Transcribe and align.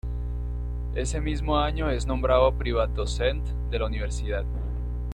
En 0.93 0.97
ese 0.97 1.21
mismo 1.21 1.55
año 1.59 1.87
es 1.91 2.07
nombrado 2.07 2.51
"privatdozent" 2.57 3.45
de 3.69 3.77
la 3.77 3.85
universidad. 3.85 4.43